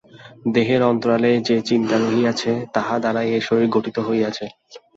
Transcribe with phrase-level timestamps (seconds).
[0.53, 4.45] দেহের অন্তরালে যে চিন্তা রহিয়াছে, তাহা দ্বারাই এই শরীর গঠিত হইয়াছে।